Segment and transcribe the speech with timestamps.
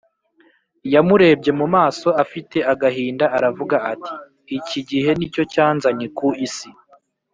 [0.93, 4.15] yamurebye mu maso afite agahinda, aravuga ati,
[4.57, 6.69] iki gihe ni cyo cyanzanye ku isi